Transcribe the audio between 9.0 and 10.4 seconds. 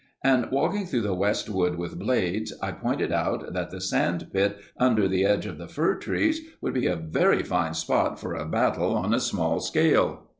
a small scale.